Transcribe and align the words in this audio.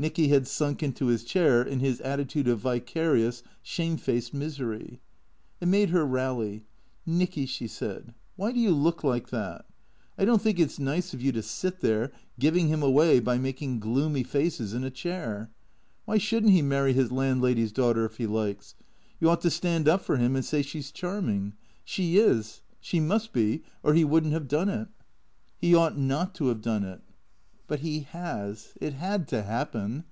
Nicky 0.00 0.28
had 0.28 0.46
sunk 0.46 0.80
into 0.80 1.06
his 1.06 1.24
chair 1.24 1.60
in 1.60 1.80
his 1.80 2.00
attitude 2.02 2.46
of 2.46 2.60
vicarious, 2.60 3.42
shamefaced 3.64 4.32
misery. 4.32 5.00
It 5.60 5.66
made 5.66 5.90
her 5.90 6.06
rally." 6.06 6.62
Nicky," 7.20 7.46
she 7.46 7.66
said," 7.66 8.14
why 8.36 8.52
do 8.52 8.60
you 8.60 8.70
look 8.70 9.02
like 9.02 9.30
that? 9.30 9.64
I 10.16 10.24
don't 10.24 10.40
think 10.40 10.60
it 10.60 10.70
's 10.70 10.78
nice 10.78 11.12
of 11.12 11.20
you 11.20 11.32
to 11.32 11.42
sit 11.42 11.80
there, 11.80 12.12
giving 12.38 12.68
him 12.68 12.80
away 12.80 13.18
by 13.18 13.38
making 13.38 13.80
gloomy 13.80 14.22
faces, 14.22 14.72
in 14.72 14.84
a 14.84 14.90
chair. 14.92 15.50
WTiy 16.06 16.20
should 16.20 16.44
n't 16.46 16.52
he 16.52 16.62
marry 16.62 16.92
his 16.92 17.10
landlady's 17.10 17.72
daughter 17.72 18.04
if 18.04 18.18
he 18.18 18.26
likes? 18.28 18.76
You 19.18 19.28
ought 19.28 19.40
to 19.40 19.50
stand 19.50 19.88
up 19.88 20.02
for 20.02 20.16
him 20.16 20.36
and 20.36 20.44
say 20.44 20.62
she's 20.62 20.92
charming. 20.92 21.54
She 21.84 22.18
is. 22.18 22.62
She 22.78 23.00
must 23.00 23.32
be; 23.32 23.64
or 23.82 23.94
he 23.94 24.04
would 24.04 24.24
n't 24.24 24.32
have 24.32 24.46
done 24.46 24.68
it." 24.68 24.86
94 25.56 25.58
THECREATOPtS" 25.58 25.58
He 25.62 25.74
ought 25.74 25.98
not 25.98 26.34
to 26.36 26.46
have 26.46 26.62
done 26.62 26.84
it."" 26.84 27.00
But 27.68 27.80
he 27.80 28.00
has. 28.00 28.72
It 28.80 28.94
had 28.94 29.28
to 29.28 29.42
happen. 29.42 30.04